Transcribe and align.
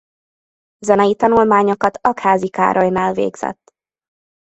Zenei 0.85 1.15
tanulmányokat 1.15 1.97
Aggházy 2.01 2.49
Károlynál 2.49 3.13
végzett. 3.13 3.73